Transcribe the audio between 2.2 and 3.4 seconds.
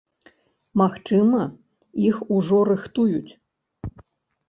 ужо рыхтуюць.